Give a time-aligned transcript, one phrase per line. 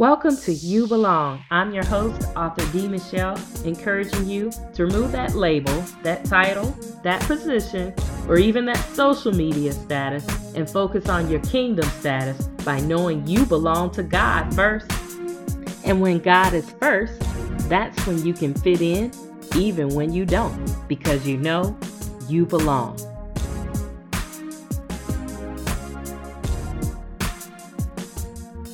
[0.00, 1.44] Welcome to You Belong.
[1.50, 2.88] I'm your host, author D.
[2.88, 7.92] Michelle, encouraging you to remove that label, that title, that position,
[8.26, 13.44] or even that social media status and focus on your kingdom status by knowing you
[13.44, 14.90] belong to God first.
[15.84, 17.20] And when God is first,
[17.68, 19.12] that's when you can fit in
[19.54, 21.78] even when you don't, because you know
[22.26, 22.98] you belong.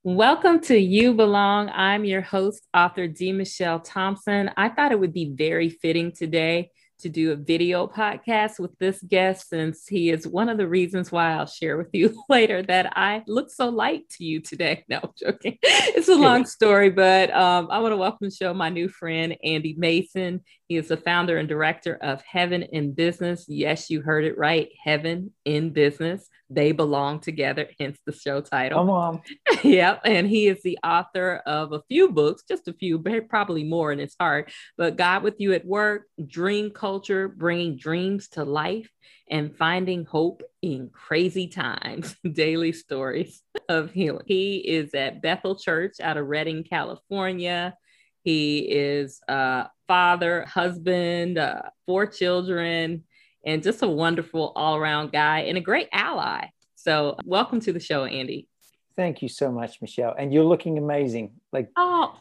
[0.09, 1.68] Welcome to You Belong.
[1.68, 3.32] I'm your host, author D.
[3.32, 4.53] Michelle Thompson.
[4.57, 9.03] I thought it would be very fitting today to do a video podcast with this
[9.03, 12.96] guest since he is one of the reasons why I'll share with you later that
[12.96, 14.85] I look so light to you today.
[14.89, 15.58] No, I'm joking.
[15.63, 19.36] It's a long story, but um, I want to welcome to show my new friend,
[19.43, 20.44] Andy Mason.
[20.68, 23.46] He is the founder and director of Heaven in Business.
[23.49, 24.68] Yes, you heard it right.
[24.85, 26.29] Heaven in Business.
[26.49, 28.79] They belong together, hence the show title.
[28.79, 29.23] Come on.
[29.64, 30.00] yep.
[30.05, 33.91] And he is the author of a few books, just a few, but probably more
[33.91, 34.53] in his heart.
[34.77, 38.91] But God with You at Work, Dream Culture, Bringing Dreams to Life,
[39.28, 44.25] and Finding Hope in Crazy Times Daily Stories of Healing.
[44.27, 47.75] He is at Bethel Church out of Redding, California.
[48.22, 53.05] He is a father, husband, uh, four children
[53.47, 56.48] and just a wonderful all around guy and a great ally.
[56.75, 58.48] So, welcome to the show, Andy.
[58.97, 60.14] Thank you so much, Michelle.
[60.19, 61.33] And you're looking amazing.
[61.53, 62.19] Like, oh,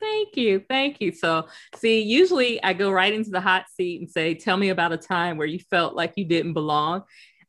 [0.00, 0.64] thank you.
[0.68, 1.12] Thank you.
[1.12, 1.46] So,
[1.76, 4.96] see, usually I go right into the hot seat and say, Tell me about a
[4.96, 7.02] time where you felt like you didn't belong.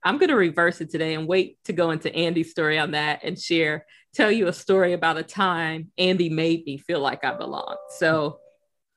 [0.04, 3.22] I'm going to reverse it today and wait to go into Andy's story on that
[3.24, 7.34] and share, tell you a story about a time Andy made me feel like I
[7.34, 7.76] belong.
[7.98, 8.40] So,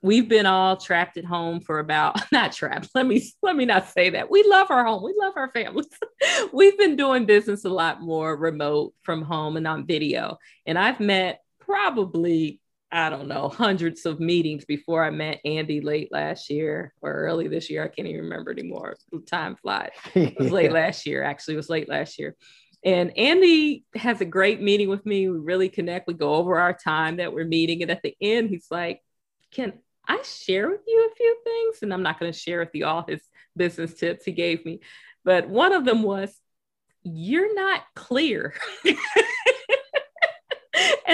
[0.02, 3.88] we've been all trapped at home for about not trapped let me let me not
[3.88, 4.30] say that.
[4.30, 5.02] We love our home.
[5.02, 5.86] We love our families.
[6.52, 10.38] We've been doing business a lot more remote from home and on video.
[10.66, 16.10] And i've met probably i don't know hundreds of meetings before i met andy late
[16.10, 17.84] last year or early this year.
[17.84, 18.96] I can't even remember anymore.
[19.26, 19.90] Time flies.
[20.14, 21.54] It was late last year actually.
[21.54, 22.36] It was late last year.
[22.84, 25.28] And Andy has a great meeting with me.
[25.28, 26.08] We really connect.
[26.08, 27.82] We go over our time that we're meeting.
[27.82, 29.00] And at the end, he's like,
[29.52, 29.74] Can
[30.06, 32.86] I share with you a few things, and I'm not going to share with you
[32.86, 33.20] all his
[33.56, 34.80] business tips he gave me,
[35.24, 36.34] but one of them was,
[37.02, 38.54] You're not clear.
[38.84, 38.96] and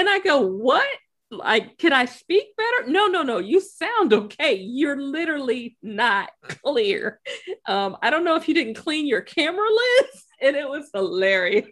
[0.09, 0.87] I go, What?
[1.31, 2.91] Like, can I speak better?
[2.91, 3.38] No, no, no.
[3.38, 4.54] You sound okay.
[4.54, 7.20] You're literally not clear.
[7.66, 11.66] Um, I don't know if you didn't clean your camera lens, and it was hilarious.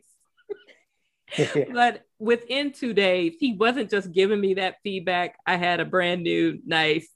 [1.72, 5.36] but within two days, he wasn't just giving me that feedback.
[5.46, 7.08] I had a brand new, nice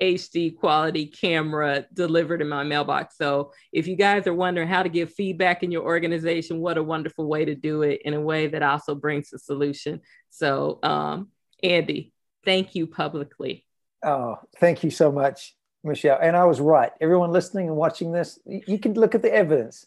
[0.00, 3.16] HD quality camera delivered in my mailbox.
[3.16, 6.82] So if you guys are wondering how to give feedback in your organization, what a
[6.82, 10.00] wonderful way to do it in a way that also brings a solution.
[10.30, 11.28] So, um,
[11.62, 12.12] Andy,
[12.44, 13.66] thank you publicly.
[14.04, 16.18] Oh, thank you so much, Michelle.
[16.20, 16.92] And I was right.
[17.00, 19.86] Everyone listening and watching this, you can look at the evidence.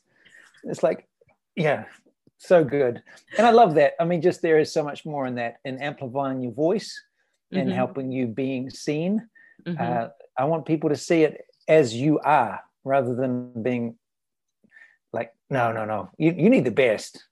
[0.63, 1.07] It's like,
[1.55, 1.85] yeah,
[2.41, 3.01] so good.
[3.37, 3.93] And I love that.
[3.99, 6.99] I mean, just there is so much more in that, in amplifying your voice
[7.51, 7.75] and mm-hmm.
[7.75, 9.27] helping you being seen.
[9.65, 9.81] Mm-hmm.
[9.81, 10.07] Uh,
[10.37, 13.95] I want people to see it as you are rather than being
[15.13, 17.23] like, no, no, no, you, you need the best.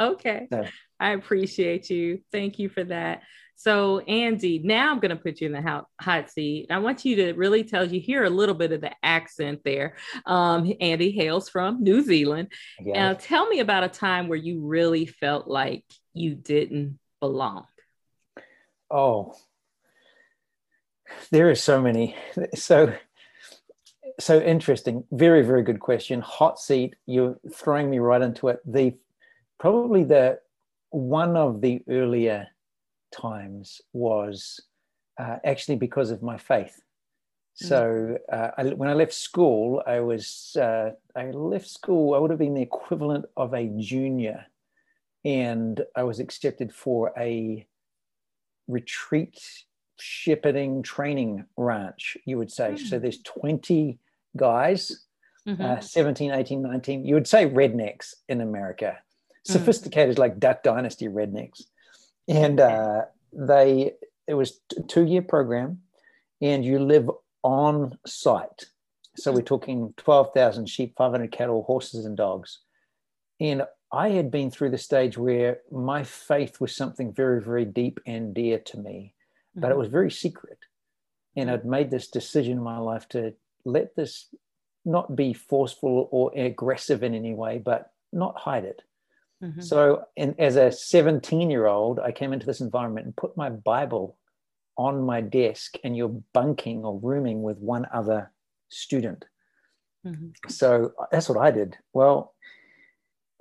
[0.00, 0.46] Okay.
[0.50, 0.64] So.
[0.98, 2.22] I appreciate you.
[2.32, 3.22] Thank you for that.
[3.60, 6.68] So, Andy, now I'm going to put you in the hot seat.
[6.70, 9.96] I want you to really tell you hear a little bit of the accent there.
[10.26, 12.52] Um, Andy hails from New Zealand.
[12.78, 12.94] Yes.
[12.94, 17.66] Now, tell me about a time where you really felt like you didn't belong.
[18.92, 19.34] Oh,
[21.32, 22.14] there are so many.
[22.54, 22.94] So,
[24.20, 25.02] so interesting.
[25.10, 26.20] Very, very good question.
[26.20, 26.94] Hot seat.
[27.06, 28.60] You're throwing me right into it.
[28.64, 28.94] The
[29.58, 30.38] probably the
[30.90, 32.46] one of the earlier
[33.10, 34.60] times was
[35.18, 36.80] uh, actually because of my faith.
[37.62, 37.68] Mm.
[37.68, 42.14] So uh, I, when I left school, I was uh, I left school.
[42.14, 44.46] I would have been the equivalent of a junior,
[45.24, 47.66] and I was accepted for a
[48.68, 49.40] retreat
[49.98, 52.16] shepherding training ranch.
[52.24, 52.78] You would say mm.
[52.78, 52.98] so.
[52.98, 53.98] There's 20
[54.36, 55.04] guys,
[55.46, 55.60] mm-hmm.
[55.60, 57.04] uh, 17, 18, 19.
[57.04, 58.98] You would say rednecks in America,
[59.48, 59.52] mm.
[59.52, 60.20] sophisticated mm.
[60.20, 61.62] like Duck Dynasty rednecks
[62.28, 63.02] and uh,
[63.32, 63.92] they
[64.26, 65.80] it was a two year program,
[66.40, 67.10] and you live
[67.42, 68.66] on site.
[69.16, 72.60] So we're talking twelve thousand sheep, five hundred cattle, horses, and dogs.
[73.40, 78.00] And I had been through the stage where my faith was something very, very deep
[78.06, 79.14] and dear to me,
[79.54, 79.78] but it mm-hmm.
[79.78, 80.58] was very secret.
[81.36, 83.34] And I'd made this decision in my life to
[83.64, 84.28] let this
[84.84, 88.82] not be forceful or aggressive in any way, but not hide it.
[89.42, 89.60] Mm-hmm.
[89.60, 93.50] So, in, as a 17 year old, I came into this environment and put my
[93.50, 94.16] Bible
[94.76, 98.32] on my desk, and you're bunking or rooming with one other
[98.68, 99.24] student.
[100.04, 100.48] Mm-hmm.
[100.48, 101.76] So, that's what I did.
[101.92, 102.34] Well,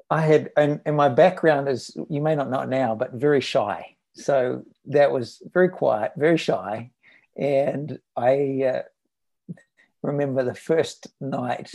[0.10, 3.42] I had, and, and my background is, you may not know it now, but very
[3.42, 3.96] shy.
[4.14, 6.92] So, that was very quiet, very shy.
[7.36, 9.54] And I uh,
[10.04, 11.72] remember the first night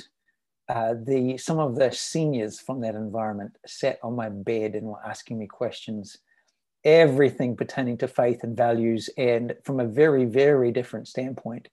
[0.68, 5.04] uh, the some of the seniors from that environment sat on my bed and were
[5.04, 6.18] asking me questions,
[6.84, 11.68] everything pertaining to faith and values, and from a very very different standpoint.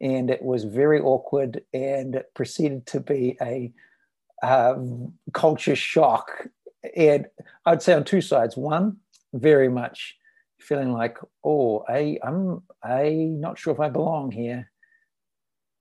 [0.00, 3.72] And it was very awkward, and proceeded to be a
[5.34, 6.48] culture shock.
[6.96, 7.26] And
[7.66, 8.56] I'd say on two sides.
[8.56, 8.96] One,
[9.34, 10.16] very much
[10.58, 14.70] feeling like, oh, I, I'm I not sure if I belong here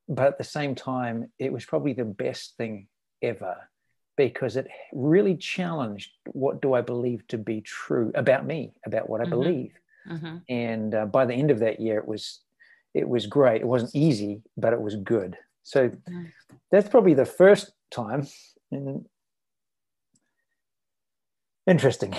[0.09, 2.87] but at the same time, it was probably the best thing
[3.21, 3.69] ever
[4.17, 9.21] because it really challenged what do I believe to be true about me, about what
[9.21, 9.31] I mm-hmm.
[9.31, 9.71] believe.
[10.09, 10.37] Mm-hmm.
[10.49, 12.41] And uh, by the end of that year, it was
[12.95, 13.61] it was great.
[13.61, 15.37] It wasn't easy, but it was good.
[15.61, 16.25] So mm-hmm.
[16.71, 18.27] that's probably the first time.
[18.71, 19.05] And
[21.67, 22.15] interesting.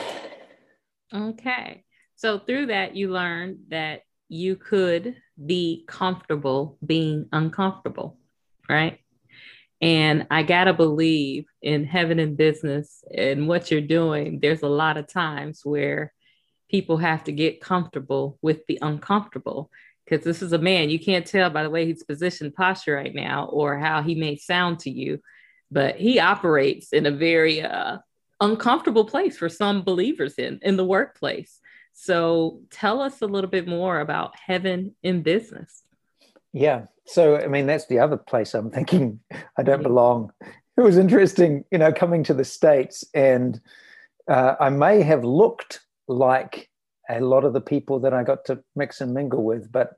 [1.12, 1.84] Okay.
[2.14, 8.16] So through that, you learned that you could be comfortable being uncomfortable,
[8.68, 9.00] right?
[9.80, 14.38] And I got to believe in heaven and business and what you're doing.
[14.40, 16.12] There's a lot of times where
[16.70, 19.68] people have to get comfortable with the uncomfortable
[20.04, 20.90] because this is a man.
[20.90, 24.36] You can't tell by the way he's positioned posture right now or how he may
[24.36, 25.20] sound to you,
[25.72, 27.98] but he operates in a very uh,
[28.40, 31.59] uncomfortable place for some believers in in the workplace.
[31.92, 35.82] So tell us a little bit more about heaven in business.
[36.52, 36.86] Yeah.
[37.06, 39.20] So, I mean, that's the other place I'm thinking
[39.56, 40.32] I don't belong.
[40.76, 43.60] It was interesting, you know, coming to the States, and
[44.28, 46.70] uh, I may have looked like
[47.10, 49.96] a lot of the people that I got to mix and mingle with, but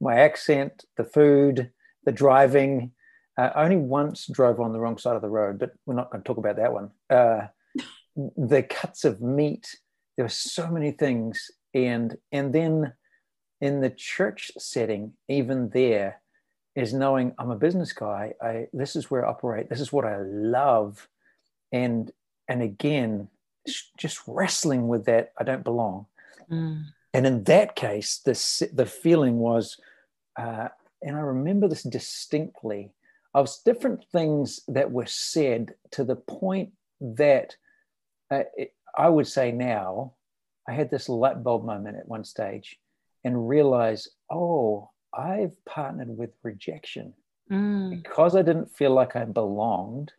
[0.00, 1.70] my accent, the food,
[2.04, 2.92] the driving,
[3.38, 6.22] uh, only once drove on the wrong side of the road, but we're not going
[6.22, 6.90] to talk about that one.
[7.10, 7.46] Uh,
[8.36, 9.74] the cuts of meat
[10.16, 11.50] there were so many things.
[11.74, 12.92] And and then
[13.60, 16.20] in the church setting even there
[16.74, 18.34] is knowing i'm a business guy.
[18.42, 19.68] I this is where i operate.
[19.68, 21.08] This is what i love.
[21.72, 22.10] And
[22.48, 23.28] and again
[23.96, 26.06] just wrestling with that i don't belong.
[26.50, 26.86] Mm.
[27.14, 28.34] and in that case the
[28.74, 29.78] the feeling was
[30.38, 30.68] uh,
[31.00, 32.92] and i remember this distinctly.
[33.34, 37.56] Of different things that were said to the point that
[38.30, 40.14] uh, it, I would say now,
[40.68, 42.78] I had this light bulb moment at one stage
[43.24, 47.14] and realized, oh, I've partnered with rejection
[47.50, 47.90] mm.
[47.90, 50.12] because I didn't feel like I belonged,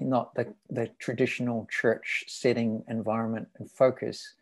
[0.00, 4.34] not the, the traditional church setting environment and focus.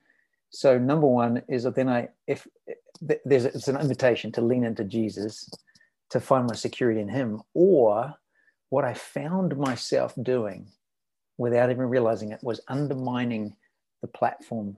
[0.50, 2.46] So number one is that then I, if
[3.00, 5.48] there's it's an invitation to lean into Jesus,
[6.10, 8.14] to find my security in Him, or
[8.70, 10.69] what I found myself doing
[11.38, 13.55] without even realizing it, was undermining
[14.02, 14.76] the platform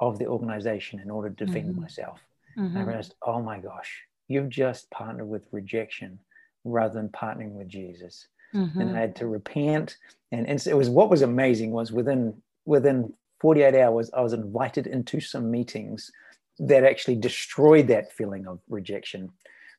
[0.00, 1.82] of the organization in order to defend mm-hmm.
[1.82, 2.20] myself.
[2.58, 2.76] Mm-hmm.
[2.76, 6.18] I realized, oh my gosh, you've just partnered with rejection
[6.64, 8.26] rather than partnering with Jesus.
[8.54, 8.80] Mm-hmm.
[8.80, 9.96] And I had to repent.
[10.32, 12.34] And, and it was what was amazing was within
[12.64, 16.12] within 48 hours, I was invited into some meetings
[16.58, 19.30] that actually destroyed that feeling of rejection.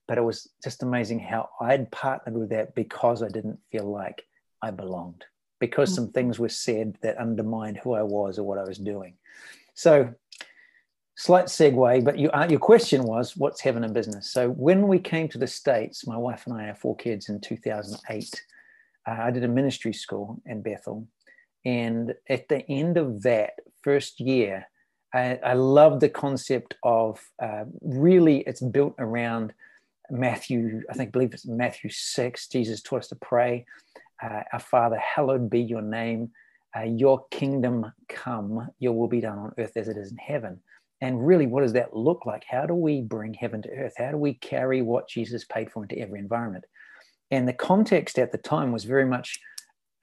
[0.07, 4.25] But it was just amazing how I'd partnered with that because I didn't feel like
[4.61, 5.23] I belonged
[5.63, 5.95] because mm.
[5.95, 9.13] some things were said that undermined who I was or what I was doing.
[9.75, 10.13] So,
[11.15, 14.29] slight segue, but you, uh, your question was, what's heaven in business?
[14.29, 17.39] So, when we came to the States, my wife and I have four kids in
[17.39, 18.43] 2008.
[19.07, 21.07] Uh, I did a ministry school in Bethel.
[21.63, 23.53] And at the end of that
[23.83, 24.67] first year,
[25.13, 29.53] I, I love the concept of uh, really, it's built around
[30.11, 32.47] Matthew, I think, I believe it's Matthew 6.
[32.49, 33.65] Jesus taught us to pray
[34.23, 36.31] uh, Our Father, hallowed be your name.
[36.75, 40.59] Uh, your kingdom come, your will be done on earth as it is in heaven.
[41.01, 42.45] And really, what does that look like?
[42.47, 43.93] How do we bring heaven to earth?
[43.97, 46.63] How do we carry what Jesus paid for into every environment?
[47.29, 49.39] And the context at the time was very much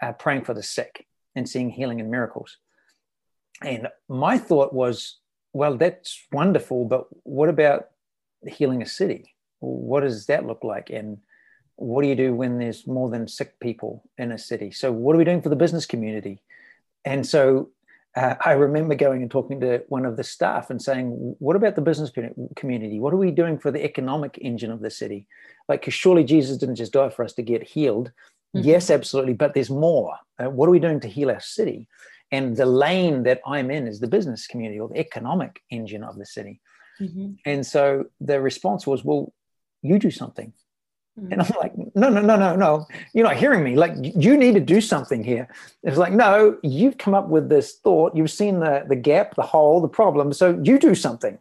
[0.03, 2.59] uh, praying for the sick and seeing healing and miracles.
[3.65, 5.19] And my thought was,
[5.53, 7.87] well, that's wonderful, but what about
[8.47, 9.35] healing a city?
[9.61, 10.91] What does that look like?
[10.91, 11.19] And
[11.81, 14.71] what do you do when there's more than sick people in a city?
[14.71, 16.43] So, what are we doing for the business community?
[17.05, 17.71] And so,
[18.17, 21.75] uh, I remember going and talking to one of the staff and saying, What about
[21.75, 22.13] the business
[22.57, 23.01] community?
[23.01, 25.27] What are we doing for the economic engine of the city?
[25.69, 28.13] Like, because surely Jesus didn't just die for us to get healed.
[28.57, 28.69] Mm-hmm.
[28.69, 29.35] Yes, absolutely.
[29.35, 30.17] But there's more.
[30.39, 31.87] Uh, what are we doing to heal our city?
[32.33, 36.17] and the lane that I'm in is the business community or the economic engine of
[36.17, 36.61] the city.
[37.01, 37.33] Mm-hmm.
[37.45, 39.33] And so the response was, well,
[39.83, 40.53] you do something.
[41.21, 41.33] Mm-hmm.
[41.33, 42.87] And I'm like, no, no, no, no, no.
[43.13, 43.77] You're not hearing me.
[43.77, 45.49] Like, you need to do something here.
[45.83, 48.17] It's like, no, you've come up with this thought.
[48.17, 50.33] You've seen the, the gap, the hole, the problem.
[50.33, 51.39] So you do something.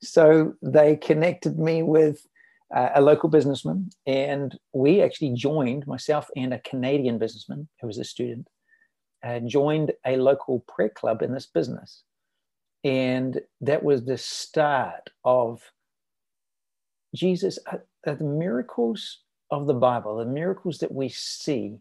[0.00, 2.26] So they connected me with
[2.74, 7.98] uh, a local businessman, and we actually joined myself and a Canadian businessman who was
[7.98, 8.48] a student,
[9.22, 12.02] uh, joined a local prayer club in this business.
[12.82, 15.62] And that was the start of
[17.14, 19.18] Jesus, uh, uh, the miracles
[19.50, 21.78] of the Bible, the miracles that we see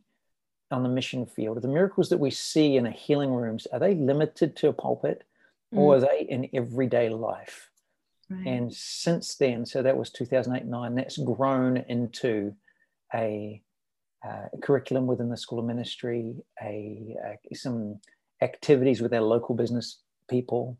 [0.69, 3.95] on the mission field, the miracles that we see in a healing rooms, are they
[3.95, 5.23] limited to a pulpit
[5.73, 5.77] mm.
[5.77, 7.69] or are they in everyday life?
[8.29, 8.47] Right.
[8.47, 12.53] And since then, so that was 2008 9, that's grown into
[13.13, 13.61] a,
[14.23, 17.99] uh, curriculum within the School of Ministry, a, uh, some
[18.41, 19.99] activities with our local business
[20.29, 20.77] people,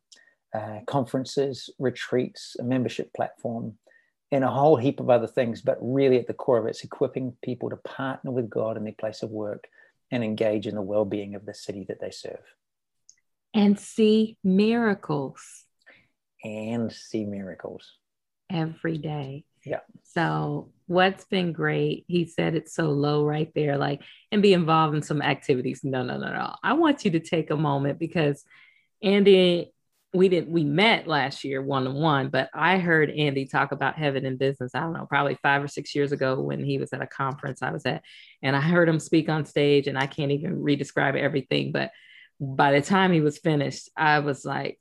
[0.53, 3.73] uh, conferences, retreats, a membership platform,
[4.31, 5.61] and a whole heap of other things.
[5.61, 8.83] But really, at the core of it, it's equipping people to partner with God in
[8.83, 9.67] their place of work
[10.11, 12.43] and engage in the well being of the city that they serve.
[13.53, 15.65] And see miracles
[16.43, 17.97] and see miracles
[18.49, 19.45] every day.
[19.65, 19.81] Yeah.
[20.03, 24.95] So what's been great, he said it's so low right there, like, and be involved
[24.95, 25.81] in some activities.
[25.83, 26.55] No, no, no, no.
[26.63, 28.43] I want you to take a moment because
[29.03, 29.71] Andy,
[30.13, 33.95] we didn't we met last year one on one, but I heard Andy talk about
[33.95, 34.75] heaven in business.
[34.75, 37.61] I don't know, probably five or six years ago when he was at a conference
[37.61, 38.03] I was at,
[38.41, 41.91] and I heard him speak on stage, and I can't even redescribe everything, but
[42.39, 44.79] by the time he was finished, I was like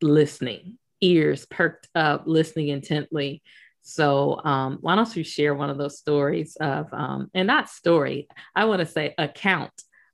[0.00, 3.42] listening ears perked up, listening intently.
[3.82, 8.28] So, um, why don't you share one of those stories of, um, and not story,
[8.54, 9.72] I want to say account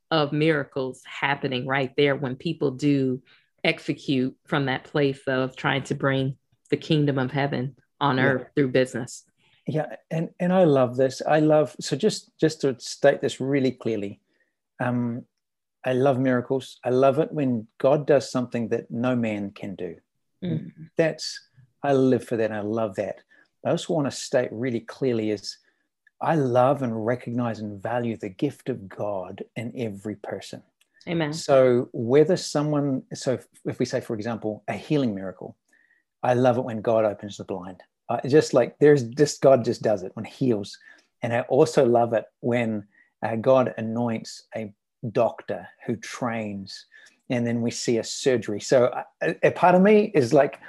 [0.09, 3.21] of miracles happening right there when people do
[3.67, 6.37] execute from that place of trying to bring
[6.69, 8.23] the kingdom of heaven on yeah.
[8.23, 9.23] earth through business.
[9.67, 11.21] Yeah, and and I love this.
[11.27, 14.21] I love so just just to state this really clearly.
[14.79, 15.25] Um,
[15.85, 16.79] I love miracles.
[16.83, 19.95] I love it when God does something that no man can do.
[20.43, 20.71] Mm.
[20.97, 21.39] That's
[21.83, 22.51] I live for that.
[22.51, 23.17] I love that.
[23.65, 25.57] I also want to state really clearly is
[26.21, 30.63] I love and recognize and value the gift of God in every person.
[31.07, 31.33] Amen.
[31.33, 35.57] So whether someone, so if we say, for example, a healing miracle,
[36.23, 37.81] I love it when God opens the blind.
[38.09, 40.77] Uh, just like there's just God just does it when heals,
[41.21, 42.87] and I also love it when
[43.23, 44.73] uh, God anoints a
[45.11, 46.85] doctor who trains
[47.29, 48.59] and then we see a surgery.
[48.59, 48.91] So
[49.21, 50.59] a, a, part of me is like,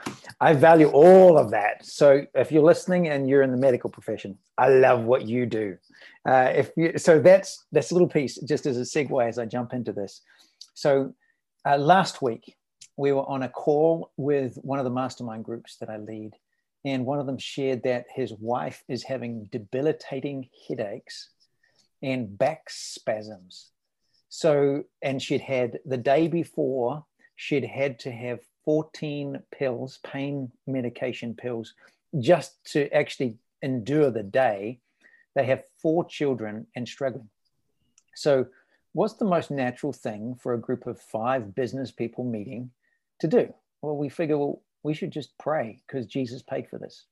[0.41, 1.85] I value all of that.
[1.85, 5.77] So if you're listening and you're in the medical profession, I love what you do.
[6.29, 9.47] Uh, if you, so, that's that's a little piece just as a segue as I
[9.47, 10.21] jump into this.
[10.75, 11.15] So
[11.65, 12.57] uh, last week
[12.97, 16.33] we were on a call with one of the mastermind groups that I lead,
[16.85, 21.31] and one of them shared that his wife is having debilitating headaches
[22.03, 23.71] and back spasms
[24.29, 27.05] so, and she'd had the day before,
[27.37, 31.75] she'd had to have 14 pills, pain medication pills,
[32.19, 34.81] just to actually endure the day.
[35.35, 37.29] They have four children and struggling.
[38.15, 38.47] So,
[38.93, 42.71] what's the most natural thing for a group of five business people meeting
[43.21, 43.55] to do?
[43.81, 47.07] Well, we figure, well, we should just pray because Jesus paid for this.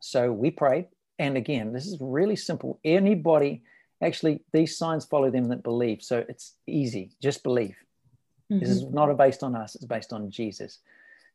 [0.00, 0.86] So we prayed.
[1.18, 2.78] And again, this is really simple.
[2.84, 3.62] Anybody
[4.02, 6.02] actually these signs follow them that believe.
[6.02, 7.12] So it's easy.
[7.20, 7.76] Just believe.
[8.50, 8.60] Mm-hmm.
[8.60, 8.94] this is mm-hmm.
[8.94, 9.74] not based on us.
[9.74, 10.78] It's based on jesus.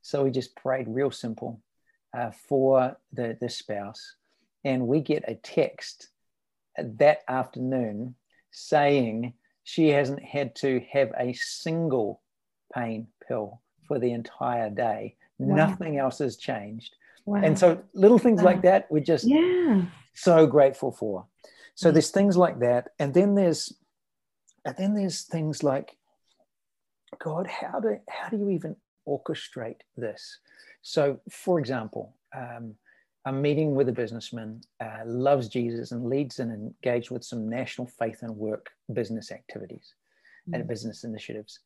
[0.01, 1.60] So we just prayed real simple
[2.18, 4.15] uh, for the, the spouse.
[4.63, 6.10] And we get a text
[6.77, 8.15] that afternoon
[8.51, 12.22] saying she hasn't had to have a single
[12.74, 15.15] pain pill for the entire day.
[15.38, 15.56] Wow.
[15.56, 16.96] nothing else has changed.
[17.25, 17.41] Wow.
[17.44, 19.84] and so little things like that we're just yeah.
[20.15, 21.25] so grateful for
[21.75, 21.93] so mm.
[21.93, 23.73] there's things like that, and then there's
[24.65, 25.97] and then there's things like,
[27.19, 28.75] God, how do how do you even
[29.07, 30.39] orchestrate this?
[30.81, 32.75] So, for example, um,
[33.25, 37.87] I'm meeting with a businessman, uh, loves Jesus, and leads and engaged with some national
[37.87, 39.93] faith and work business activities
[40.49, 40.55] mm.
[40.55, 41.59] and business initiatives.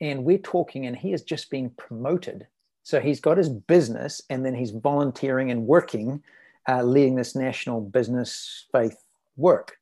[0.00, 2.46] And we're talking, and he has just been promoted.
[2.82, 6.22] So he's got his business, and then he's volunteering and working,
[6.68, 9.02] uh, leading this national business faith
[9.38, 9.78] work.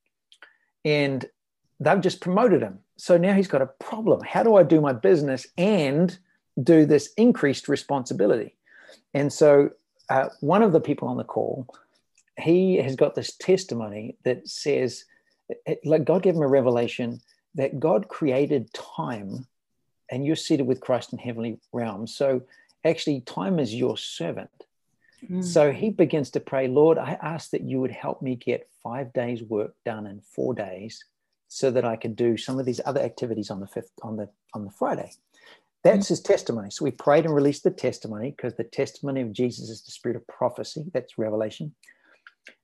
[0.85, 1.25] And
[1.81, 2.79] they've just promoted him.
[2.97, 4.21] So now he's got a problem.
[4.23, 6.17] How do I do my business and
[6.63, 8.55] do this increased responsibility?
[9.13, 9.71] And so
[10.09, 11.67] uh, one of the people on the call,
[12.39, 15.05] he has got this testimony that says,
[15.85, 17.21] like God gave him a revelation
[17.55, 19.47] that God created time
[20.11, 22.15] and you're seated with Christ in heavenly realms.
[22.15, 22.43] So
[22.85, 24.51] actually, time is your servant.
[25.31, 25.45] Mm.
[25.45, 29.13] So he begins to pray, Lord, I ask that you would help me get five
[29.13, 31.05] days' work done in four days
[31.49, 34.29] so that I could do some of these other activities on the fifth on the
[34.55, 35.13] on the Friday.
[35.85, 36.71] That's his testimony.
[36.71, 40.17] So we prayed and released the testimony because the testimony of Jesus is the spirit
[40.17, 40.85] of prophecy.
[40.93, 41.77] That's revelation.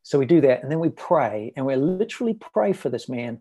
[0.03, 3.41] So we do that, and then we pray, and we literally pray for this man,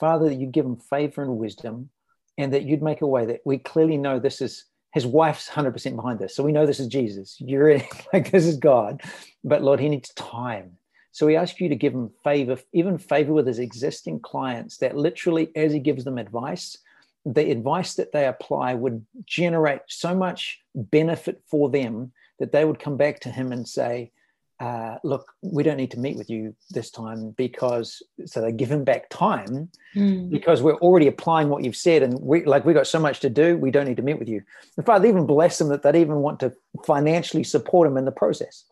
[0.00, 1.90] Father, that you give him favor and wisdom,
[2.38, 5.96] and that you'd make a way that we clearly know this is his wife's 100%
[5.96, 6.34] behind this.
[6.34, 7.36] So we know this is Jesus.
[7.38, 9.02] You're in, like this is God.
[9.44, 10.78] But Lord, he needs time.
[11.12, 14.96] So we ask you to give him favor, even favor with his existing clients, that
[14.96, 16.78] literally, as he gives them advice,
[17.24, 22.78] the advice that they apply would generate so much benefit for them that they would
[22.78, 24.12] come back to him and say,
[24.60, 28.70] uh, look, we don't need to meet with you this time because so they give
[28.70, 30.28] him back time mm.
[30.30, 33.30] because we're already applying what you've said and we like we got so much to
[33.30, 34.42] do, we don't need to meet with you.
[34.76, 36.52] In fact, they even bless them that they'd even want to
[36.84, 38.64] financially support him in the process.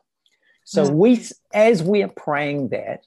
[0.64, 0.95] So mm.
[0.95, 1.25] we,
[1.55, 3.05] as we are praying that,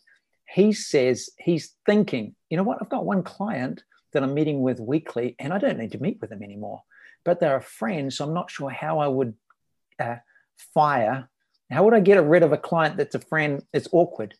[0.47, 3.83] he says he's thinking, you know what, I've got one client
[4.13, 6.83] that I'm meeting with weekly, and I don't need to meet with them anymore.
[7.25, 9.35] But they're a friend, so I'm not sure how I would
[9.99, 10.15] uh,
[10.73, 11.29] fire
[11.71, 13.63] how would I get rid of a client that's a friend?
[13.73, 14.35] It's awkward.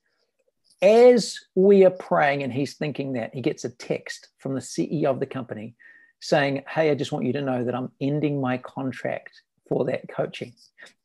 [0.82, 5.06] As we are praying and he's thinking that, he gets a text from the CEO
[5.06, 5.76] of the company
[6.20, 10.10] saying, Hey, I just want you to know that I'm ending my contract for that
[10.10, 10.54] coaching.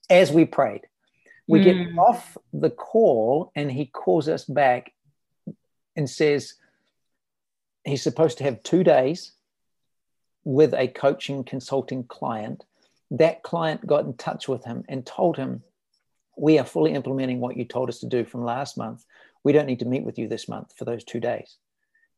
[0.09, 0.83] As we prayed,
[1.47, 1.65] we mm.
[1.65, 1.99] get hmm.
[1.99, 4.93] off the call and he calls us back
[5.97, 6.55] and says
[7.85, 9.33] he's supposed to have two days
[10.45, 12.65] with a coaching consulting client.
[13.11, 15.63] That client got in touch with him and told him
[16.37, 19.05] we are fully implementing what you told us to do from last month.
[19.43, 21.57] We don't need to meet with you this month for those two days.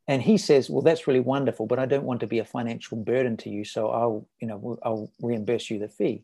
[0.07, 2.97] And he says, well, that's really wonderful, but I don't want to be a financial
[2.97, 3.65] burden to you.
[3.65, 6.23] So I'll, you know, I'll reimburse you the fee.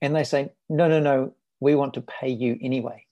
[0.00, 3.04] And they say, no, no, no, we want to pay you anyway.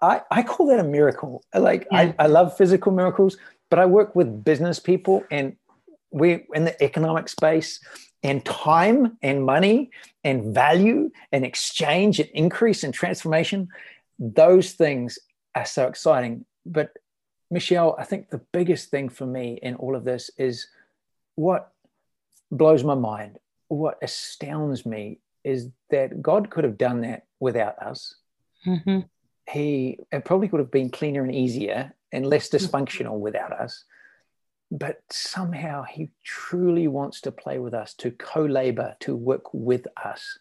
[0.00, 1.44] I, I call that a miracle.
[1.54, 1.98] Like yeah.
[1.98, 3.36] I, I love physical miracles,
[3.68, 5.56] but I work with business people and
[6.10, 7.80] we're in the economic space
[8.24, 9.90] and time and money
[10.24, 13.68] and value and exchange and increase and transformation,
[14.18, 15.18] those things
[15.54, 16.46] are so exciting.
[16.64, 16.92] But
[17.50, 20.66] Michelle, I think the biggest thing for me in all of this is
[21.34, 21.70] what
[22.50, 28.14] blows my mind, what astounds me is that God could have done that without us.
[28.66, 29.00] Mm-hmm.
[29.50, 33.84] He it probably would have been cleaner and easier and less dysfunctional without us
[34.74, 39.86] but somehow he truly wants to play with us, to co labor, to work with
[40.04, 40.36] us.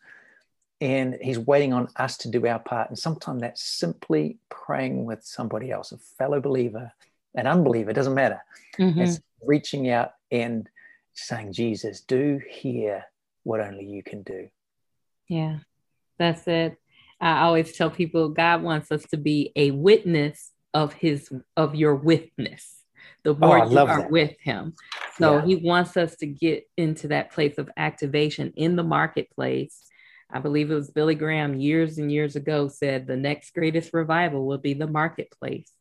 [0.82, 2.90] And he's waiting on us to do our part.
[2.90, 6.92] And sometimes that's simply praying with somebody else, a fellow believer,
[7.36, 8.44] an unbeliever, doesn't matter.
[8.80, 9.02] Mm-hmm.
[9.02, 10.68] It's reaching out and
[11.14, 13.06] saying, Jesus, do here
[13.44, 14.50] what only you can do.
[15.30, 15.60] Yeah,
[16.18, 16.76] that's it.
[17.22, 21.94] I always tell people God wants us to be a witness of his of your
[21.94, 22.83] witness
[23.24, 24.12] the oh, more oh, you are that.
[24.12, 24.74] with him.
[25.18, 25.46] So yeah.
[25.46, 29.90] he wants us to get into that place of activation in the marketplace.
[30.32, 34.46] I believe it was Billy Graham years and years ago said the next greatest revival
[34.46, 35.72] will be the marketplace.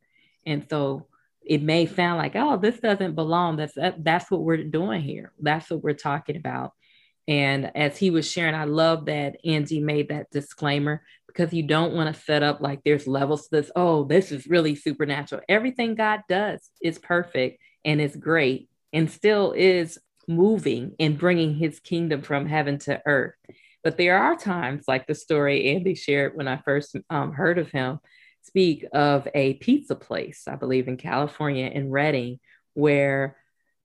[0.44, 1.06] And so
[1.44, 3.56] it may sound like, oh, this doesn't belong.
[3.56, 5.32] That's that, that's what we're doing here.
[5.40, 6.72] That's what we're talking about.
[7.28, 11.02] And as he was sharing, I love that Andy made that disclaimer
[11.32, 13.70] because you don't want to set up like there's levels to this.
[13.74, 15.42] Oh, this is really supernatural.
[15.48, 21.80] Everything God does is perfect and is great and still is moving and bringing his
[21.80, 23.34] kingdom from heaven to earth.
[23.82, 27.70] But there are times, like the story Andy shared when I first um, heard of
[27.70, 27.98] him,
[28.42, 32.38] speak of a pizza place, I believe in California, in Redding,
[32.74, 33.36] where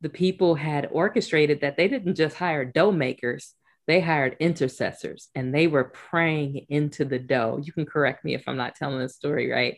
[0.01, 3.53] the people had orchestrated that they didn't just hire dough makers,
[3.87, 7.59] they hired intercessors and they were praying into the dough.
[7.63, 9.77] You can correct me if I'm not telling the story right,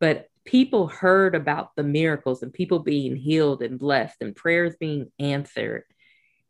[0.00, 5.12] but people heard about the miracles and people being healed and blessed and prayers being
[5.18, 5.84] answered.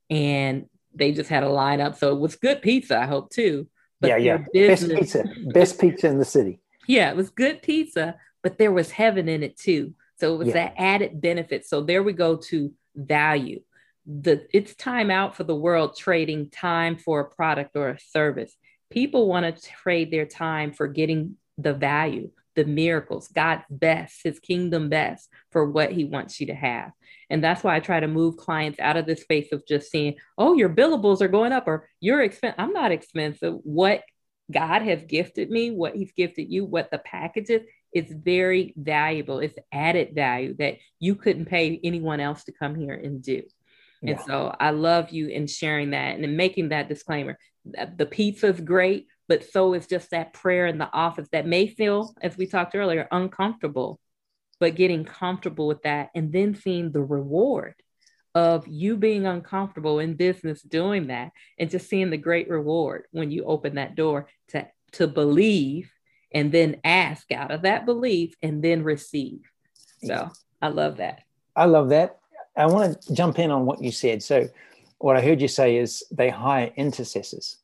[0.09, 1.97] And they just had a lineup.
[1.97, 3.69] So it was good pizza, I hope too.
[4.01, 4.39] But yeah, yeah.
[4.53, 6.61] Business, best pizza, best pizza in the city.
[6.87, 9.95] Yeah, it was good pizza, but there was heaven in it too.
[10.19, 10.55] So it was yeah.
[10.55, 11.67] that added benefit.
[11.67, 13.63] So there we go to value
[14.11, 18.57] the it's time out for the world trading time for a product or a service.
[18.91, 24.41] People want to trade their time for getting the value, the miracles, God's best, his
[24.41, 26.91] kingdom best for what he wants you to have.
[27.29, 30.17] And that's why I try to move clients out of the space of just seeing,
[30.37, 32.59] oh, your billables are going up or you're expensive.
[32.59, 33.55] I'm not expensive.
[33.63, 34.03] What
[34.51, 39.39] God has gifted me, what he's gifted you, what the package is, it's very valuable.
[39.39, 43.43] It's added value that you couldn't pay anyone else to come here and do.
[44.03, 47.39] And so I love you in sharing that and in making that disclaimer.
[47.79, 51.67] Uh, the pizza's great, but so is just that prayer in the office that may
[51.67, 54.01] feel, as we talked earlier, uncomfortable,
[54.59, 57.75] but getting comfortable with that and then seeing the reward
[58.35, 63.31] of you being uncomfortable in business doing that and just seeing the great reward when
[63.31, 65.91] you open that door to to believe
[66.33, 69.41] and then ask out of that belief and then receive.
[70.05, 70.31] So
[70.63, 71.23] i love that.
[71.57, 72.20] I love that
[72.61, 74.23] i want to jump in on what you said.
[74.23, 74.49] So
[74.99, 77.57] what i heard you say is they hire intercessors.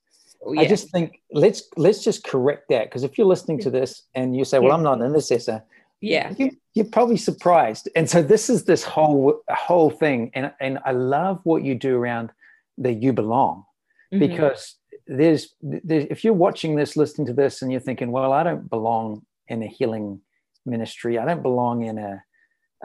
[0.45, 0.63] Oh, yeah.
[0.63, 4.37] i just think let's let's just correct that because if you're listening to this and
[4.37, 4.75] you say well yeah.
[4.75, 5.65] i'm not an intercessor
[6.01, 6.35] yeah.
[6.39, 7.89] you, you're probably surprised.
[7.97, 10.31] And so this is this whole whole thing.
[10.35, 12.31] And and i love what you do around
[12.79, 13.65] the you belong.
[14.13, 14.21] Mm-hmm.
[14.21, 14.77] because
[15.09, 18.71] there's, there's if you're watching this listening to this and you're thinking well i don't
[18.71, 20.21] belong in a healing
[20.65, 21.19] ministry.
[21.19, 22.23] I don't belong in a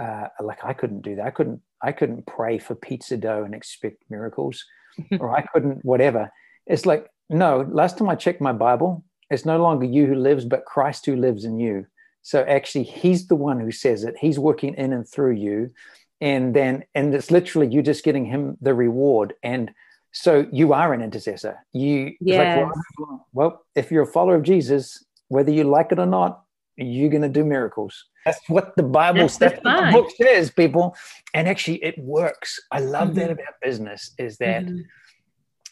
[0.02, 1.26] uh, like i couldn't do that.
[1.26, 4.66] I couldn't i couldn't pray for pizza dough and expect miracles
[5.20, 6.32] or i couldn't whatever
[6.66, 10.46] it's like no last time i checked my bible it's no longer you who lives
[10.46, 11.86] but christ who lives in you
[12.24, 14.16] so actually, he's the one who says it.
[14.20, 15.72] He's working in and through you.
[16.20, 19.34] And then, and it's literally you just getting him the reward.
[19.42, 19.72] And
[20.12, 21.58] so you are an intercessor.
[21.74, 22.60] You, yes.
[22.60, 26.44] Like, well, well, if you're a follower of Jesus, whether you like it or not,
[26.78, 28.06] you're going to do miracles.
[28.26, 29.60] That's what the Bible says.
[29.64, 30.96] the book says, people.
[31.34, 32.60] And actually, it works.
[32.72, 33.20] I love mm-hmm.
[33.20, 34.82] that about business is that mm-hmm.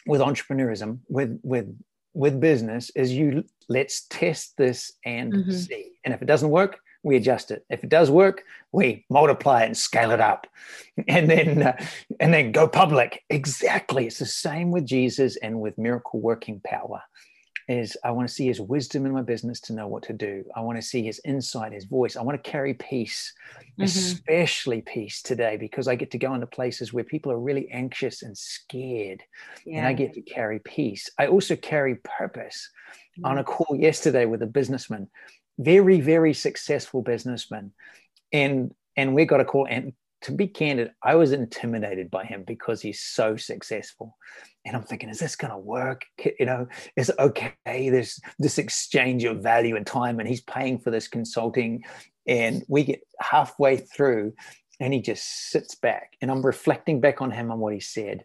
[0.06, 1.76] with entrepreneurism, with with
[2.12, 5.50] with business is you let's test this and mm-hmm.
[5.52, 5.92] see.
[6.04, 7.64] And if it doesn't work, we adjust it.
[7.70, 10.46] If it does work, we multiply it and scale it up,
[11.08, 11.84] and then uh,
[12.18, 13.22] and then go public.
[13.30, 17.02] Exactly, it's the same with Jesus and with miracle working power
[17.70, 20.44] is I want to see his wisdom in my business to know what to do.
[20.56, 22.16] I want to see his insight, his voice.
[22.16, 23.84] I want to carry peace, mm-hmm.
[23.84, 28.22] especially peace today, because I get to go into places where people are really anxious
[28.22, 29.22] and scared,
[29.64, 29.78] yeah.
[29.78, 31.08] and I get to carry peace.
[31.16, 32.68] I also carry purpose.
[33.18, 33.26] Mm-hmm.
[33.26, 35.08] On a call yesterday with a businessman,
[35.58, 37.70] very, very successful businessman,
[38.32, 42.44] and and we got a call and to be candid, I was intimidated by him
[42.46, 44.18] because he's so successful.
[44.64, 46.02] And I'm thinking, is this going to work?
[46.38, 47.54] You know, is it okay?
[47.66, 51.82] There's this exchange of value and time, and he's paying for this consulting.
[52.26, 54.34] And we get halfway through,
[54.78, 56.14] and he just sits back.
[56.20, 58.24] And I'm reflecting back on him on what he said.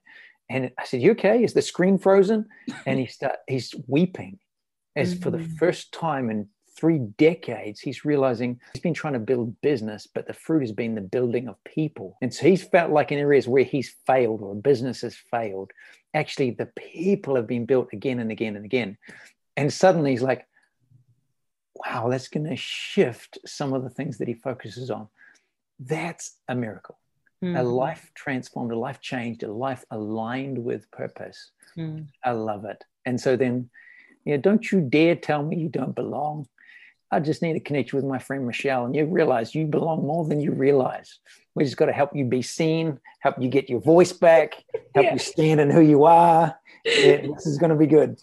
[0.49, 1.43] And I said, You okay?
[1.43, 2.45] Is the screen frozen?
[2.85, 4.39] And he start he's weeping
[4.95, 5.23] as mm-hmm.
[5.23, 5.57] for the mm.
[5.57, 10.33] first time in three decades, he's realizing he's been trying to build business, but the
[10.33, 12.17] fruit has been the building of people.
[12.21, 15.71] And so he's felt like in areas where he's failed or a business has failed,
[16.15, 18.97] actually the people have been built again and again and again.
[19.57, 20.47] And suddenly he's like,
[21.75, 25.07] wow, that's going to shift some of the things that he focuses on.
[25.79, 26.97] That's a miracle.
[27.43, 27.59] Mm.
[27.59, 31.51] A life transformed, a life changed, a life aligned with purpose.
[31.77, 32.07] Mm.
[32.23, 32.83] I love it.
[33.05, 33.69] And so then,
[34.23, 36.47] you know, don't you dare tell me you don't belong.
[37.11, 40.05] I just need to connect you with my friend Michelle, and you realize you belong
[40.05, 41.19] more than you realize.
[41.53, 44.63] We just got to help you be seen, help you get your voice back,
[44.95, 45.13] help yeah.
[45.13, 46.57] you stand in who you are.
[46.83, 48.19] This is going to be good.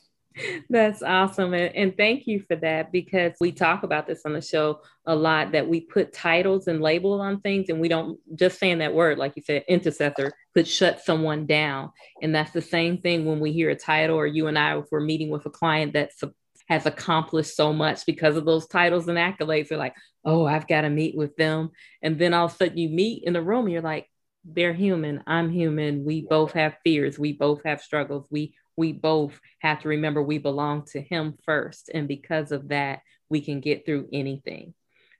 [0.70, 1.52] That's awesome.
[1.54, 5.14] And, and, thank you for that because we talk about this on the show a
[5.14, 8.94] lot that we put titles and labels on things and we don't just saying that
[8.94, 11.90] word, like you said, intercessor could shut someone down.
[12.22, 14.86] And that's the same thing when we hear a title or you and I, if
[14.90, 16.22] we're meeting with a client that's
[16.68, 19.68] has accomplished so much because of those titles and accolades.
[19.68, 19.94] They're like,
[20.24, 21.70] oh, I've got to meet with them.
[22.02, 24.08] And then all of a sudden you meet in the room and you're like,
[24.44, 25.22] they're human.
[25.26, 26.04] I'm human.
[26.04, 27.18] We both have fears.
[27.18, 28.26] We both have struggles.
[28.30, 31.90] We we both have to remember we belong to him first.
[31.92, 34.74] And because of that, we can get through anything.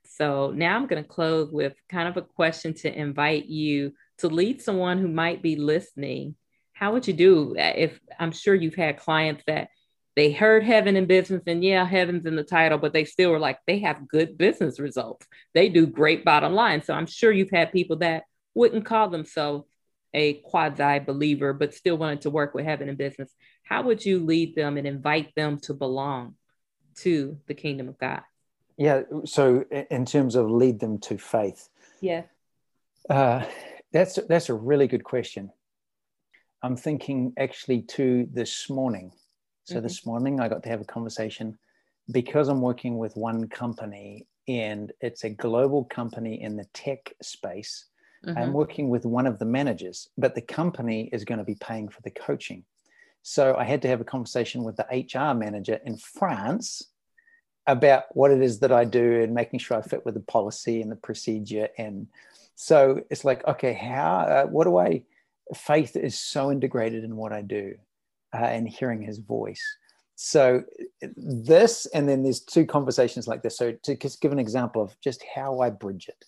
[0.05, 4.27] So now I'm going to close with kind of a question to invite you to
[4.27, 6.35] lead someone who might be listening.
[6.73, 9.69] How would you do if I'm sure you've had clients that
[10.15, 13.39] they heard heaven in business and yeah heaven's in the title but they still were
[13.39, 15.25] like they have good business results.
[15.53, 16.83] They do great bottom line.
[16.83, 18.23] So i'm sure you've had people that
[18.53, 19.67] wouldn't call themselves
[20.13, 23.31] a quasi believer but still wanted to work with heaven in business.
[23.63, 26.35] How would you lead them and invite them to belong
[26.97, 28.21] to the kingdom of god?
[28.77, 31.69] Yeah so in terms of lead them to faith
[32.03, 32.23] yeah.
[33.09, 33.45] uh,
[33.93, 35.51] that's that's a really good question.
[36.61, 39.13] I'm thinking actually to this morning
[39.63, 39.83] so mm-hmm.
[39.83, 41.57] this morning I got to have a conversation
[42.11, 47.85] because I'm working with one company and it's a global company in the tech space.
[48.25, 48.37] Mm-hmm.
[48.37, 51.87] I'm working with one of the managers, but the company is going to be paying
[51.87, 52.65] for the coaching.
[53.21, 56.83] So I had to have a conversation with the HR manager in France
[57.65, 60.81] about what it is that I do and making sure I fit with the policy
[60.81, 61.69] and the procedure.
[61.77, 62.07] And
[62.55, 65.03] so it's like, okay, how, uh, what do I,
[65.55, 67.75] faith is so integrated in what I do
[68.33, 69.63] uh, and hearing his voice.
[70.15, 70.63] So,
[71.15, 73.57] this, and then there's two conversations like this.
[73.57, 76.25] So, to just give an example of just how I bridge it.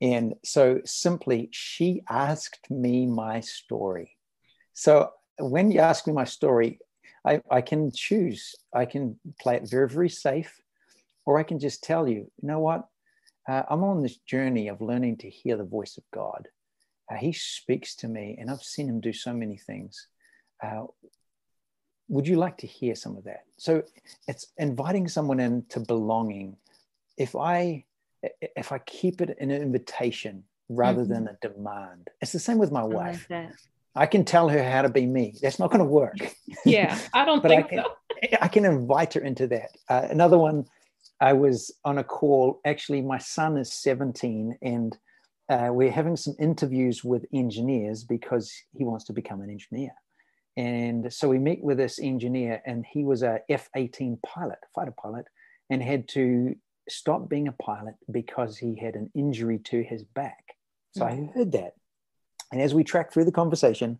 [0.00, 4.16] And so, simply, she asked me my story.
[4.72, 6.80] So, when you ask me my story,
[7.24, 8.54] I, I can choose.
[8.72, 10.60] I can play it very, very safe,
[11.26, 12.88] or I can just tell you, you know what?
[13.48, 16.48] Uh, I'm on this journey of learning to hear the voice of God.
[17.10, 20.08] Uh, he speaks to me, and I've seen him do so many things.
[20.62, 20.84] Uh,
[22.08, 23.44] would you like to hear some of that?
[23.56, 23.82] So
[24.28, 26.56] it's inviting someone into belonging.
[27.16, 27.84] If I
[28.40, 31.12] if I keep it an invitation rather mm-hmm.
[31.12, 33.26] than a demand, it's the same with my wife.
[33.30, 33.50] I, like
[33.96, 35.34] I can tell her how to be me.
[35.40, 36.16] That's not going to work.
[36.64, 38.38] Yeah, I don't but think I can, so.
[38.42, 39.70] I can invite her into that.
[39.88, 40.64] Uh, another one,
[41.20, 42.60] I was on a call.
[42.64, 44.98] Actually, my son is 17 and
[45.48, 49.92] uh, we're having some interviews with engineers because he wants to become an engineer.
[50.56, 54.94] And so we meet with this engineer, and he was a F 18 pilot, fighter
[54.96, 55.26] pilot,
[55.68, 56.56] and had to
[56.88, 60.56] stop being a pilot because he had an injury to his back.
[60.94, 61.28] So mm-hmm.
[61.30, 61.74] I heard that.
[62.52, 63.98] And as we track through the conversation,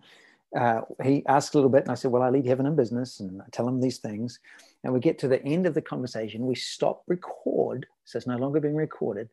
[0.56, 3.20] uh, he asked a little bit, and I said, Well, I lead heaven in business,
[3.20, 4.38] and I tell him these things.
[4.84, 8.36] And we get to the end of the conversation, we stop record, so it's no
[8.36, 9.28] longer being recorded.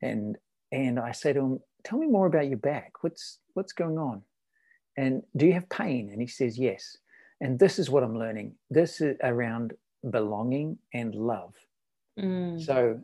[0.00, 0.38] And
[0.72, 3.02] and I say to him, Tell me more about your back.
[3.02, 4.22] What's what's going on?
[5.00, 6.10] And do you have pain?
[6.12, 6.98] And he says, Yes.
[7.40, 8.52] And this is what I'm learning.
[8.68, 9.72] This is around
[10.10, 11.54] belonging and love.
[12.18, 12.62] Mm.
[12.62, 13.00] So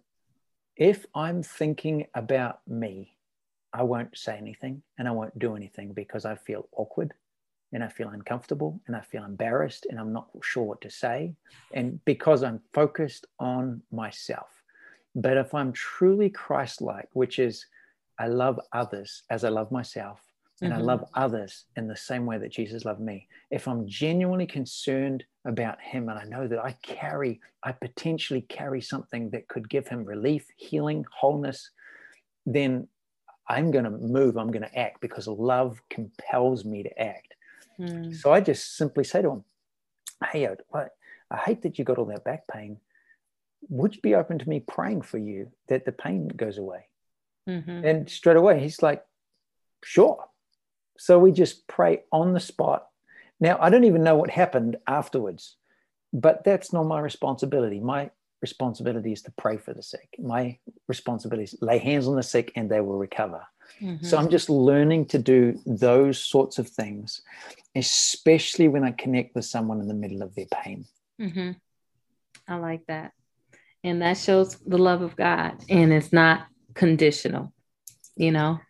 [0.76, 3.16] if I'm thinking about me,
[3.72, 7.14] I won't say anything and I won't do anything because I feel awkward
[7.72, 11.34] and I feel uncomfortable and I feel embarrassed and I'm not sure what to say.
[11.72, 14.50] And because I'm focused on myself.
[15.14, 17.64] But if I'm truly Christ like, which is
[18.18, 20.20] I love others as I love myself,
[20.62, 20.80] and mm-hmm.
[20.80, 25.24] I love others in the same way that Jesus loved me, if I'm genuinely concerned
[25.44, 29.86] about Him and I know that I carry, I potentially carry something that could give
[29.86, 31.70] Him relief, healing, wholeness,
[32.46, 32.88] then
[33.48, 37.34] I'm going to move, I'm going to act because love compels me to act.
[37.78, 38.14] Mm.
[38.14, 39.44] So I just simply say to him,
[40.32, 40.86] Hey, I,
[41.30, 42.78] I hate that you got all that back pain.
[43.68, 46.86] Would you be open to me praying for you that the pain goes away?
[47.48, 47.84] Mm-hmm.
[47.84, 49.04] And straight away, he's like,
[49.84, 50.24] Sure.
[50.98, 52.86] So we just pray on the spot.
[53.40, 55.56] Now, I don't even know what happened afterwards,
[56.12, 57.80] but that's not my responsibility.
[57.80, 58.10] My
[58.42, 60.16] responsibility is to pray for the sick.
[60.18, 63.46] My responsibility is lay hands on the sick and they will recover.
[63.80, 64.04] Mm-hmm.
[64.06, 67.22] So I'm just learning to do those sorts of things,
[67.74, 70.86] especially when I connect with someone in the middle of their pain.
[71.20, 71.52] Mm-hmm.
[72.48, 73.12] I like that.
[73.82, 75.62] And that shows the love of God.
[75.68, 77.52] And it's not conditional,
[78.16, 78.60] you know,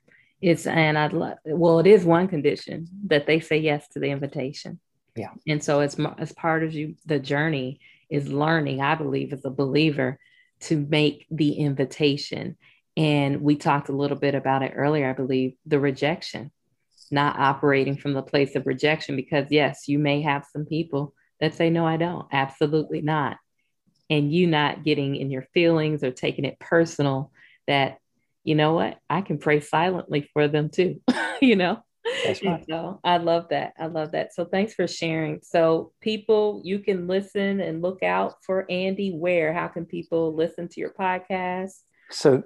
[0.46, 4.10] it's and I'd love well, it is one condition that they say yes to the
[4.10, 4.78] invitation.
[5.16, 5.32] Yeah.
[5.48, 9.50] And so it's as part of you the journey is learning, I believe, as a
[9.50, 10.20] believer,
[10.60, 12.56] to make the invitation.
[12.96, 16.52] And we talked a little bit about it earlier, I believe, the rejection,
[17.10, 21.56] not operating from the place of rejection, because yes, you may have some people that
[21.56, 22.28] say, No, I don't.
[22.32, 23.36] Absolutely not.
[24.08, 27.32] And you not getting in your feelings or taking it personal
[27.66, 27.98] that
[28.46, 28.98] you know what?
[29.10, 31.02] I can pray silently for them too,
[31.42, 31.82] you know?
[32.24, 32.64] That's right.
[32.70, 33.72] So I love that.
[33.76, 34.32] I love that.
[34.32, 35.40] So thanks for sharing.
[35.42, 39.10] So people, you can listen and look out for Andy.
[39.10, 39.52] Where?
[39.52, 41.72] How can people listen to your podcast?
[42.12, 42.44] So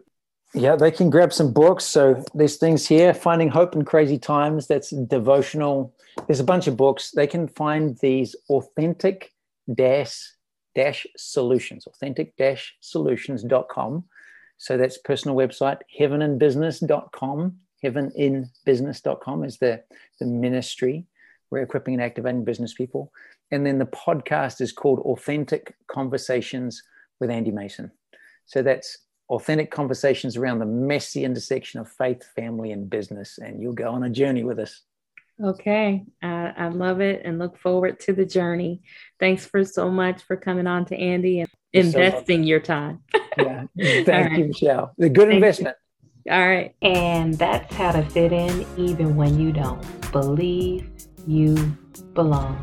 [0.55, 1.85] yeah, they can grab some books.
[1.85, 4.67] So there's things here, Finding Hope in Crazy Times.
[4.67, 5.95] That's devotional.
[6.27, 7.11] There's a bunch of books.
[7.11, 9.31] They can find these authentic
[9.73, 10.19] dash
[10.75, 14.05] dash solutions, authentic dash solutions.com.
[14.61, 17.57] So that's personal website, heaveninbusiness.com.
[17.83, 19.83] Heaveninbusiness.com is the,
[20.21, 21.07] the ministry.
[21.51, 23.11] We're equipping and activating business people.
[23.51, 26.83] And then the podcast is called Authentic Conversations
[27.21, 27.91] with Andy Mason.
[28.45, 28.99] So that's
[29.31, 33.39] authentic conversations around the messy intersection of faith, family, and business.
[33.39, 34.83] And you'll go on a journey with us.
[35.43, 36.05] Okay.
[36.21, 38.83] I, I love it and look forward to the journey.
[39.19, 43.03] Thanks for so much for coming on to Andy and investing so your time.
[43.37, 43.65] yeah.
[43.79, 44.39] Thank right.
[44.39, 44.95] you, Michelle.
[44.99, 45.77] The good Thank investment.
[46.25, 46.33] You.
[46.33, 46.75] All right.
[46.83, 49.83] And that's how to fit in even when you don't.
[50.13, 50.91] Believe
[51.27, 51.55] you
[52.15, 52.59] belong.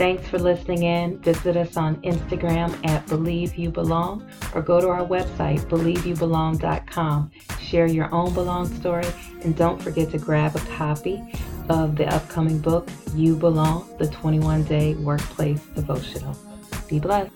[0.00, 1.18] Thanks for listening in.
[1.18, 7.30] Visit us on Instagram at Believe You Belong or go to our website, believeyoubelong.com.
[7.60, 9.04] Share your own belong story
[9.42, 11.22] and don't forget to grab a copy
[11.68, 16.34] of the upcoming book, You Belong, the 21 Day Workplace Devotional.
[16.88, 17.28] Be blessed.